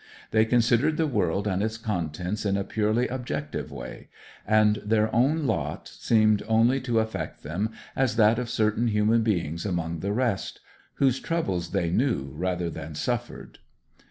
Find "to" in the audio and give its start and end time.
6.81-6.97